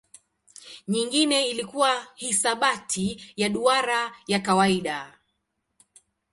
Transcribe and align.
Nyingine 0.87 1.47
ilikuwa 1.47 2.07
hisabati 2.15 3.33
ya 3.37 3.49
duara 3.49 4.15
ya 4.27 4.39
kawaida. 4.39 5.17